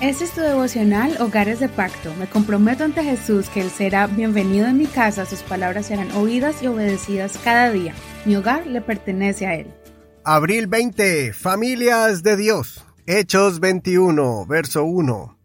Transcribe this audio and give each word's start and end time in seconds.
Este 0.00 0.26
es 0.26 0.30
tu 0.30 0.42
devocional 0.42 1.16
Hogares 1.20 1.58
de 1.58 1.68
Pacto. 1.68 2.14
Me 2.14 2.28
comprometo 2.28 2.84
ante 2.84 3.02
Jesús 3.02 3.48
que 3.48 3.60
Él 3.62 3.68
será 3.68 4.06
bienvenido 4.06 4.68
en 4.68 4.78
mi 4.78 4.86
casa, 4.86 5.26
sus 5.26 5.42
palabras 5.42 5.86
serán 5.86 6.12
oídas 6.12 6.62
y 6.62 6.68
obedecidas 6.68 7.36
cada 7.42 7.72
día. 7.72 7.94
Mi 8.24 8.36
hogar 8.36 8.64
le 8.68 8.80
pertenece 8.80 9.48
a 9.48 9.56
Él. 9.56 9.66
Abril 10.22 10.68
20. 10.68 11.32
Familias 11.32 12.22
de 12.22 12.36
Dios. 12.36 12.86
Hechos 13.06 13.58
21, 13.58 14.46
verso 14.46 14.84
1. 14.84 15.36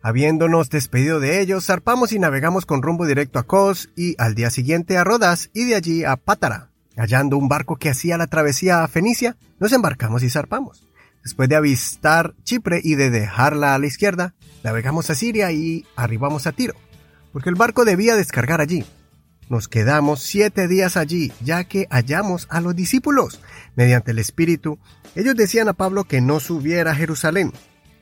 Habiéndonos 0.00 0.70
despedido 0.70 1.20
de 1.20 1.42
ellos, 1.42 1.66
zarpamos 1.66 2.12
y 2.12 2.18
navegamos 2.18 2.64
con 2.64 2.80
rumbo 2.80 3.04
directo 3.04 3.38
a 3.38 3.42
Kos 3.42 3.90
y 3.94 4.14
al 4.16 4.34
día 4.34 4.48
siguiente 4.48 4.96
a 4.96 5.04
Rodas 5.04 5.50
y 5.52 5.64
de 5.64 5.74
allí 5.74 6.04
a 6.04 6.16
Pátara. 6.16 6.70
Hallando 6.96 7.36
un 7.36 7.48
barco 7.48 7.76
que 7.76 7.90
hacía 7.90 8.16
la 8.16 8.26
travesía 8.26 8.84
a 8.84 8.88
Fenicia, 8.88 9.36
nos 9.60 9.70
embarcamos 9.74 10.22
y 10.22 10.30
zarpamos. 10.30 10.88
Después 11.22 11.48
de 11.48 11.56
avistar 11.56 12.34
Chipre 12.42 12.80
y 12.82 12.94
de 12.94 13.10
dejarla 13.10 13.74
a 13.74 13.78
la 13.78 13.86
izquierda, 13.86 14.34
navegamos 14.64 15.10
a 15.10 15.14
Siria 15.14 15.52
y 15.52 15.86
arribamos 15.96 16.46
a 16.46 16.52
Tiro, 16.52 16.74
porque 17.32 17.48
el 17.48 17.54
barco 17.54 17.84
debía 17.84 18.16
descargar 18.16 18.60
allí. 18.60 18.84
Nos 19.48 19.68
quedamos 19.68 20.20
siete 20.20 20.68
días 20.68 20.96
allí, 20.96 21.32
ya 21.42 21.64
que 21.64 21.86
hallamos 21.90 22.46
a 22.50 22.60
los 22.60 22.74
discípulos. 22.74 23.40
Mediante 23.76 24.12
el 24.12 24.18
Espíritu, 24.18 24.78
ellos 25.14 25.34
decían 25.36 25.68
a 25.68 25.74
Pablo 25.74 26.04
que 26.04 26.20
no 26.20 26.40
subiera 26.40 26.92
a 26.92 26.94
Jerusalén. 26.94 27.52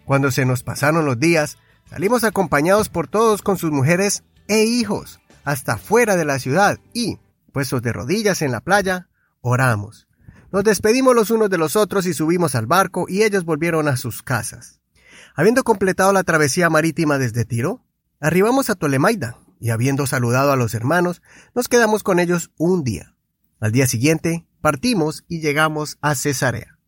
Cuando 0.04 0.30
se 0.30 0.44
nos 0.44 0.62
pasaron 0.62 1.04
los 1.04 1.18
días, 1.18 1.58
Salimos 1.90 2.22
acompañados 2.22 2.88
por 2.88 3.08
todos 3.08 3.42
con 3.42 3.58
sus 3.58 3.72
mujeres 3.72 4.22
e 4.46 4.62
hijos 4.62 5.18
hasta 5.42 5.76
fuera 5.76 6.14
de 6.14 6.24
la 6.24 6.38
ciudad 6.38 6.78
y, 6.94 7.18
puestos 7.52 7.82
de 7.82 7.92
rodillas 7.92 8.42
en 8.42 8.52
la 8.52 8.60
playa, 8.60 9.08
oramos. 9.40 10.06
Nos 10.52 10.64
despedimos 10.64 11.14
los 11.14 11.30
unos 11.30 11.48
de 11.48 11.58
los 11.58 11.76
otros 11.76 12.06
y 12.06 12.14
subimos 12.14 12.54
al 12.54 12.66
barco 12.66 13.06
y 13.08 13.22
ellos 13.22 13.44
volvieron 13.44 13.86
a 13.86 13.96
sus 13.96 14.22
casas. 14.22 14.80
Habiendo 15.36 15.62
completado 15.62 16.12
la 16.12 16.24
travesía 16.24 16.68
marítima 16.68 17.18
desde 17.18 17.44
Tiro, 17.44 17.84
arribamos 18.18 18.68
a 18.68 18.74
Tolemaida 18.74 19.36
y 19.60 19.70
habiendo 19.70 20.06
saludado 20.06 20.50
a 20.50 20.56
los 20.56 20.74
hermanos, 20.74 21.22
nos 21.54 21.68
quedamos 21.68 22.02
con 22.02 22.18
ellos 22.18 22.50
un 22.56 22.82
día. 22.82 23.14
Al 23.60 23.72
día 23.72 23.86
siguiente, 23.86 24.46
partimos 24.60 25.24
y 25.28 25.40
llegamos 25.40 25.98
a 26.00 26.14
Cesarea. 26.14 26.78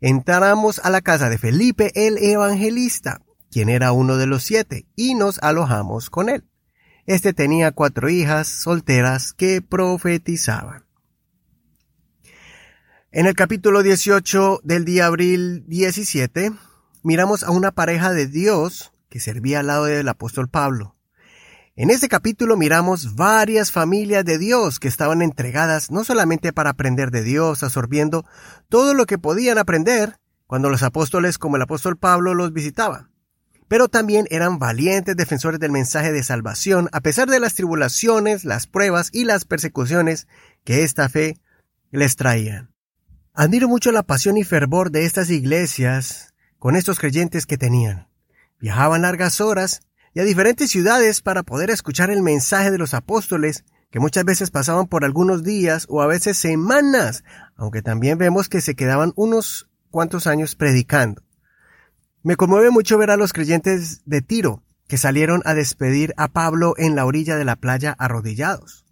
Entramos 0.00 0.78
a 0.78 0.90
la 0.90 1.00
casa 1.02 1.28
de 1.28 1.36
Felipe 1.36 1.90
el 1.94 2.16
Evangelista, 2.18 3.22
quien 3.50 3.68
era 3.68 3.92
uno 3.92 4.16
de 4.16 4.26
los 4.26 4.42
siete, 4.42 4.86
y 4.94 5.14
nos 5.14 5.38
alojamos 5.42 6.10
con 6.10 6.28
él. 6.28 6.44
Este 7.06 7.32
tenía 7.32 7.72
cuatro 7.72 8.08
hijas 8.08 8.46
solteras 8.46 9.32
que 9.32 9.62
profetizaban. 9.62 10.85
En 13.16 13.24
el 13.24 13.32
capítulo 13.32 13.82
18 13.82 14.60
del 14.62 14.84
día 14.84 15.06
abril 15.06 15.64
17, 15.68 16.52
miramos 17.02 17.44
a 17.44 17.50
una 17.50 17.72
pareja 17.72 18.12
de 18.12 18.26
Dios 18.26 18.92
que 19.08 19.20
servía 19.20 19.60
al 19.60 19.68
lado 19.68 19.86
del 19.86 20.06
apóstol 20.06 20.50
Pablo. 20.50 20.96
En 21.76 21.88
este 21.88 22.08
capítulo 22.08 22.58
miramos 22.58 23.14
varias 23.14 23.72
familias 23.72 24.22
de 24.26 24.36
Dios 24.36 24.78
que 24.78 24.88
estaban 24.88 25.22
entregadas 25.22 25.90
no 25.90 26.04
solamente 26.04 26.52
para 26.52 26.68
aprender 26.68 27.10
de 27.10 27.22
Dios, 27.22 27.62
absorbiendo 27.62 28.26
todo 28.68 28.92
lo 28.92 29.06
que 29.06 29.16
podían 29.16 29.56
aprender 29.56 30.18
cuando 30.46 30.68
los 30.68 30.82
apóstoles 30.82 31.38
como 31.38 31.56
el 31.56 31.62
apóstol 31.62 31.96
Pablo 31.96 32.34
los 32.34 32.52
visitaban, 32.52 33.12
pero 33.66 33.88
también 33.88 34.26
eran 34.28 34.58
valientes 34.58 35.16
defensores 35.16 35.58
del 35.58 35.72
mensaje 35.72 36.12
de 36.12 36.22
salvación 36.22 36.90
a 36.92 37.00
pesar 37.00 37.30
de 37.30 37.40
las 37.40 37.54
tribulaciones, 37.54 38.44
las 38.44 38.66
pruebas 38.66 39.08
y 39.10 39.24
las 39.24 39.46
persecuciones 39.46 40.28
que 40.64 40.82
esta 40.82 41.08
fe 41.08 41.40
les 41.90 42.16
traían. 42.16 42.75
Admiro 43.38 43.68
mucho 43.68 43.92
la 43.92 44.02
pasión 44.02 44.38
y 44.38 44.44
fervor 44.44 44.90
de 44.90 45.04
estas 45.04 45.28
iglesias 45.28 46.32
con 46.58 46.74
estos 46.74 46.98
creyentes 46.98 47.44
que 47.44 47.58
tenían. 47.58 48.08
Viajaban 48.58 49.02
largas 49.02 49.42
horas 49.42 49.82
y 50.14 50.20
a 50.20 50.24
diferentes 50.24 50.70
ciudades 50.70 51.20
para 51.20 51.42
poder 51.42 51.68
escuchar 51.68 52.08
el 52.08 52.22
mensaje 52.22 52.70
de 52.70 52.78
los 52.78 52.94
apóstoles 52.94 53.66
que 53.90 54.00
muchas 54.00 54.24
veces 54.24 54.50
pasaban 54.50 54.86
por 54.86 55.04
algunos 55.04 55.42
días 55.42 55.84
o 55.90 56.00
a 56.00 56.06
veces 56.06 56.38
semanas, 56.38 57.24
aunque 57.56 57.82
también 57.82 58.16
vemos 58.16 58.48
que 58.48 58.62
se 58.62 58.74
quedaban 58.74 59.12
unos 59.16 59.68
cuantos 59.90 60.26
años 60.26 60.54
predicando. 60.54 61.22
Me 62.22 62.36
conmueve 62.36 62.70
mucho 62.70 62.96
ver 62.96 63.10
a 63.10 63.18
los 63.18 63.34
creyentes 63.34 64.00
de 64.06 64.22
Tiro, 64.22 64.62
que 64.88 64.96
salieron 64.96 65.42
a 65.44 65.52
despedir 65.52 66.14
a 66.16 66.28
Pablo 66.28 66.72
en 66.78 66.96
la 66.96 67.04
orilla 67.04 67.36
de 67.36 67.44
la 67.44 67.56
playa 67.56 67.94
arrodillados. 67.98 68.86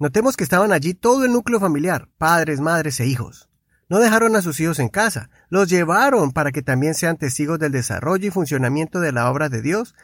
Notemos 0.00 0.36
que 0.36 0.42
estaban 0.42 0.72
allí 0.72 0.94
todo 0.94 1.24
el 1.24 1.32
núcleo 1.32 1.60
familiar, 1.60 2.08
padres, 2.18 2.58
madres 2.58 2.98
e 2.98 3.06
hijos. 3.06 3.47
No 3.88 4.00
dejaron 4.00 4.36
a 4.36 4.42
sus 4.42 4.60
hijos 4.60 4.78
en 4.80 4.88
casa, 4.88 5.30
los 5.48 5.68
llevaron 5.68 6.32
para 6.32 6.52
que 6.52 6.62
también 6.62 6.94
sean 6.94 7.16
testigos 7.16 7.58
del 7.58 7.72
desarrollo 7.72 8.28
y 8.28 8.30
funcionamiento 8.30 9.00
de 9.00 9.12
la 9.12 9.30
obra 9.30 9.48
de 9.48 9.62
Dios 9.62 9.94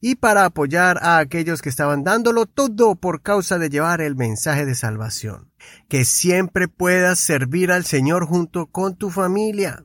y 0.00 0.16
para 0.16 0.44
apoyar 0.44 0.98
a 1.02 1.18
aquellos 1.18 1.62
que 1.62 1.68
estaban 1.68 2.04
dándolo 2.04 2.46
todo 2.46 2.94
por 2.96 3.22
causa 3.22 3.58
de 3.58 3.68
llevar 3.68 4.00
el 4.00 4.16
mensaje 4.16 4.66
de 4.66 4.74
salvación. 4.74 5.50
Que 5.88 6.04
siempre 6.04 6.68
puedas 6.68 7.18
servir 7.18 7.70
al 7.70 7.84
Señor 7.84 8.26
junto 8.26 8.66
con 8.66 8.96
tu 8.96 9.10
familia. 9.10 9.84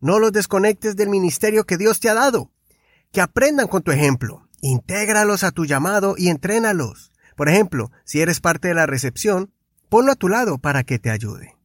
No 0.00 0.18
los 0.18 0.32
desconectes 0.32 0.96
del 0.96 1.10
ministerio 1.10 1.64
que 1.64 1.76
Dios 1.76 2.00
te 2.00 2.08
ha 2.08 2.14
dado. 2.14 2.50
Que 3.12 3.20
aprendan 3.20 3.68
con 3.68 3.82
tu 3.82 3.90
ejemplo. 3.90 4.48
Intégralos 4.60 5.44
a 5.44 5.50
tu 5.50 5.66
llamado 5.66 6.14
y 6.16 6.28
entrénalos. 6.28 7.12
Por 7.36 7.48
ejemplo, 7.48 7.90
si 8.04 8.20
eres 8.20 8.40
parte 8.40 8.68
de 8.68 8.74
la 8.74 8.86
recepción, 8.86 9.52
ponlo 9.88 10.12
a 10.12 10.16
tu 10.16 10.28
lado 10.28 10.58
para 10.58 10.82
que 10.82 10.98
te 10.98 11.10
ayude. 11.10 11.56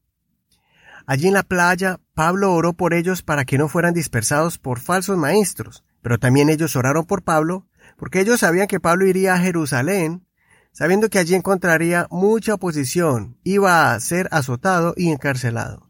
Allí 1.08 1.30
en 1.30 1.34
la 1.36 1.44
playa, 1.44 2.02
Pablo 2.14 2.54
oró 2.54 2.74
por 2.74 2.94
ellos 2.94 3.24
para 3.24 3.46
que 3.46 3.58
no 3.58 3.70
fueran 3.70 3.94
dispersados 3.94 4.58
por 4.58 4.82
falsos 4.82 5.18
maestros, 5.18 5.86
pero 6.02 6.20
también 6.20 6.50
ellos 6.50 6.76
oraron 6.76 7.06
por 7.06 7.24
Pablo, 7.24 7.66
porque 7.96 8.20
ellos 8.20 8.42
sabían 8.42 8.68
que 8.68 8.82
Pablo 8.82 9.08
iría 9.08 9.34
a 9.34 9.40
Jerusalén, 9.40 10.28
sabiendo 10.74 11.10
que 11.10 11.18
allí 11.18 11.34
encontraría 11.34 12.08
mucha 12.12 12.56
oposición, 12.56 13.38
iba 13.46 13.94
a 13.94 14.00
ser 14.02 14.28
azotado 14.32 14.94
y 14.98 15.10
encarcelado. 15.10 15.90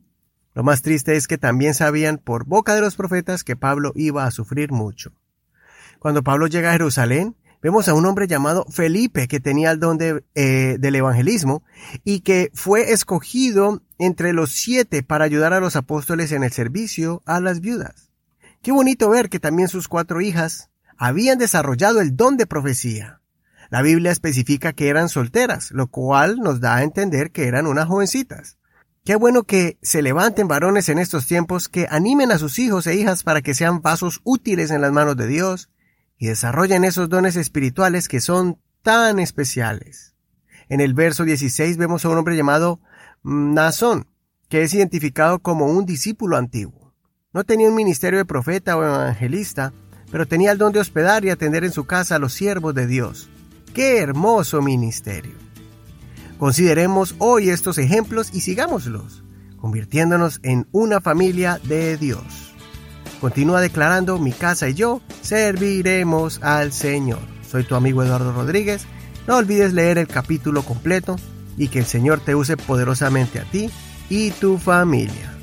Lo 0.54 0.62
más 0.62 0.84
triste 0.84 1.16
es 1.16 1.28
que 1.28 1.40
también 1.40 1.74
sabían 1.74 2.20
por 2.20 2.46
boca 2.46 2.76
de 2.76 2.82
los 2.82 2.96
profetas 2.96 3.44
que 3.44 3.56
Pablo 3.56 3.94
iba 3.96 4.24
a 4.24 4.32
sufrir 4.32 4.72
mucho. 4.72 5.14
Cuando 5.98 6.24
Pablo 6.24 6.46
llega 6.46 6.70
a 6.70 6.74
Jerusalén, 6.74 7.36
vemos 7.64 7.88
a 7.88 7.96
un 7.96 8.06
hombre 8.06 8.28
llamado 8.28 8.66
Felipe 8.70 9.28
que 9.28 9.40
tenía 9.40 9.72
el 9.72 9.80
don 9.80 9.98
eh, 10.00 10.78
del 10.80 10.96
evangelismo 10.96 11.64
y 12.04 12.20
que 12.20 12.52
fue 12.54 12.92
escogido 12.92 13.82
entre 14.00 14.34
los 14.34 14.52
siete 14.52 15.04
para 15.04 15.26
ayudar 15.26 15.54
a 15.54 15.60
los 15.60 15.76
apóstoles 15.76 16.32
en 16.32 16.44
el 16.44 16.52
servicio 16.52 17.24
a 17.26 17.40
las 17.40 17.62
viudas. 17.62 18.12
Qué 18.62 18.72
bonito 18.72 19.10
ver 19.10 19.30
que 19.30 19.40
también 19.40 19.70
sus 19.70 19.88
cuatro 19.88 20.22
hijas 20.22 20.70
habían 20.98 21.38
desarrollado 21.38 22.02
el 22.02 22.16
don 22.16 22.38
de 22.38 22.48
profecía. 22.48 23.22
La 23.70 23.82
Biblia 23.82 24.12
especifica 24.12 24.74
que 24.74 24.90
eran 24.90 25.10
solteras, 25.10 25.72
lo 25.72 25.88
cual 25.88 26.38
nos 26.40 26.60
da 26.60 26.78
a 26.78 26.84
entender 26.84 27.32
que 27.32 27.48
eran 27.48 27.68
unas 27.68 27.88
jovencitas. 27.88 28.58
Qué 29.04 29.16
bueno 29.16 29.44
que 29.44 29.78
se 29.82 30.02
levanten 30.02 30.48
varones 30.48 30.90
en 30.90 31.00
estos 31.00 31.28
tiempos 31.28 31.70
que 31.70 31.88
animen 31.90 32.32
a 32.32 32.38
sus 32.38 32.60
hijos 32.60 32.88
e 32.88 32.96
hijas 32.96 33.24
para 33.24 33.42
que 33.42 33.54
sean 33.54 33.82
vasos 33.82 34.22
útiles 34.24 34.72
en 34.72 34.82
las 34.82 34.92
manos 34.92 35.16
de 35.16 35.28
Dios 35.28 35.70
y 36.18 36.28
desarrollen 36.28 36.84
esos 36.84 37.08
dones 37.08 37.36
espirituales 37.36 38.08
que 38.08 38.20
son 38.20 38.60
tan 38.82 39.20
especiales. 39.20 40.16
En 40.70 40.82
el 40.82 40.94
verso 40.94 41.24
16 41.24 41.78
vemos 41.78 42.04
a 42.04 42.10
un 42.10 42.18
hombre 42.18 42.36
llamado 42.36 42.82
Nazón, 43.30 44.08
que 44.48 44.64
es 44.64 44.74
identificado 44.74 45.40
como 45.40 45.66
un 45.66 45.86
discípulo 45.86 46.38
antiguo. 46.38 46.94
No 47.34 47.44
tenía 47.44 47.68
un 47.68 47.76
ministerio 47.76 48.20
de 48.20 48.26
profeta 48.26 48.78
o 48.78 48.86
evangelista, 48.86 49.74
pero 50.10 50.26
tenía 50.26 50.54
el 50.54 50.58
don 50.58 50.72
de 50.72 50.80
hospedar 50.80 51.26
y 51.26 51.30
atender 51.30 51.66
en 51.66 51.74
su 51.74 51.84
casa 51.84 52.16
a 52.16 52.20
los 52.20 52.32
siervos 52.32 52.74
de 52.74 52.88
Dios. 52.88 53.30
¡Qué 53.74 53.98
hermoso 53.98 54.62
ministerio! 54.62 55.34
Consideremos 56.40 57.16
hoy 57.18 57.50
estos 57.50 57.78
ejemplos 57.80 58.30
y 58.34 58.40
sigámoslos, 58.40 59.24
convirtiéndonos 59.58 60.40
en 60.44 60.66
una 60.72 61.02
familia 61.02 61.60
de 61.66 61.98
Dios. 61.98 62.54
Continúa 63.20 63.60
declarando, 63.60 64.20
mi 64.20 64.32
casa 64.32 64.70
y 64.70 64.74
yo 64.74 65.02
serviremos 65.22 66.42
al 66.44 66.72
Señor. 66.72 67.20
Soy 67.46 67.66
tu 67.66 67.76
amigo 67.76 68.04
Eduardo 68.04 68.32
Rodríguez. 68.32 68.86
No 69.28 69.36
olvides 69.36 69.74
leer 69.74 69.98
el 69.98 70.08
capítulo 70.08 70.64
completo 70.64 71.18
y 71.58 71.68
que 71.68 71.80
el 71.80 71.86
Señor 71.86 72.20
te 72.20 72.36
use 72.36 72.56
poderosamente 72.56 73.40
a 73.40 73.44
ti 73.44 73.70
y 74.10 74.32
tu 74.32 74.58
familia. 74.58 75.37